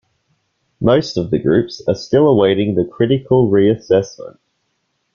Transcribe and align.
Most 0.79 1.15
of 1.15 1.29
the 1.29 1.37
groups 1.37 1.79
are 1.87 1.93
still 1.93 2.27
awaiting 2.27 2.73
the 2.73 2.83
critical 2.85 3.51
re-assessment. 3.51 4.39